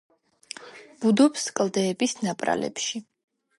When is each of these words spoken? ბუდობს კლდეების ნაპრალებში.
ბუდობს 1.03 1.45
კლდეების 1.61 2.19
ნაპრალებში. 2.29 3.07